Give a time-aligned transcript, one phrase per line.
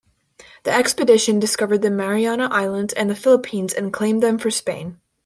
[0.63, 4.99] The expedition discovered the Mariana Islands and the Philippines and claimed them for Spain.